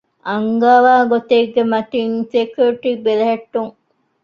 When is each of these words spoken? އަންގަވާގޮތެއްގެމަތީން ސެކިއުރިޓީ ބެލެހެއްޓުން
އަންގަވާގޮތެއްގެމަތީން 0.27 2.15
ސެކިއުރިޓީ 2.31 2.91
ބެލެހެއްޓުން 3.03 3.73